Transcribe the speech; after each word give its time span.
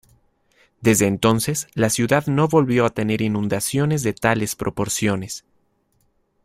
Desde 0.81 1.05
entonces, 1.05 1.67
la 1.75 1.91
ciudad 1.91 2.25
no 2.25 2.47
volvió 2.47 2.85
a 2.85 2.89
tener 2.89 3.21
inundaciones 3.21 4.01
de 4.01 4.13
tales 4.13 4.55
proporciones. 4.55 5.45